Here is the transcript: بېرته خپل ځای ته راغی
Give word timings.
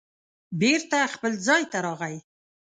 بېرته 0.59 0.97
خپل 1.13 1.31
ځای 1.47 1.63
ته 1.71 1.77
راغی 1.85 2.17